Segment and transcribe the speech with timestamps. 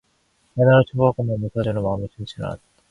[0.59, 2.63] 야단을 쳐보았건만, 못 사주는 마음이 시원치는 않았다.